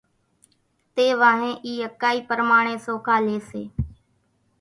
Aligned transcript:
تيوانۿين 0.95 1.61
اِي 1.65 1.73
اڪائي 1.89 2.19
پرماڻي 2.29 2.75
سوکا 2.85 3.15
لي 3.25 3.37
سي۔ 3.49 3.63